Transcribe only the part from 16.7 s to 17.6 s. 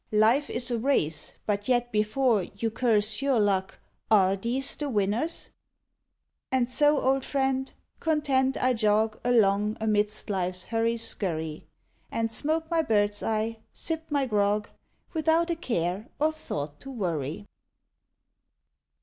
to worry.